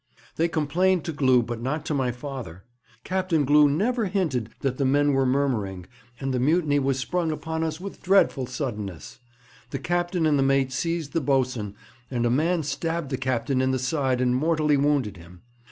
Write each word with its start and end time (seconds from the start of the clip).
They 0.35 0.47
complained 0.47 1.03
to 1.05 1.13
Glew, 1.13 1.43
but 1.43 1.61
not 1.61 1.85
to 1.85 1.93
my 1.93 2.11
father. 2.11 2.63
Captain 3.03 3.45
Glew 3.45 3.69
never 3.69 4.05
hinted 4.05 4.49
that 4.61 4.79
the 4.79 4.83
men 4.83 5.13
were 5.13 5.27
murmuring, 5.27 5.85
and 6.19 6.33
the 6.33 6.39
mutiny 6.39 6.79
was 6.79 6.97
sprung 6.97 7.31
upon 7.31 7.63
us 7.63 7.79
with 7.79 8.01
dreadful 8.01 8.47
suddenness. 8.47 9.19
The 9.69 9.77
captain 9.77 10.25
and 10.25 10.39
the 10.39 10.43
mate 10.43 10.71
seized 10.71 11.13
the 11.13 11.21
boatswain, 11.21 11.75
and 12.09 12.25
a 12.25 12.31
man 12.31 12.63
stabbed 12.63 13.11
the 13.11 13.17
captain 13.19 13.61
in 13.61 13.69
the 13.69 13.77
side, 13.77 14.21
and 14.21 14.35
mortally 14.35 14.75
wounded 14.75 15.17
him. 15.17 15.43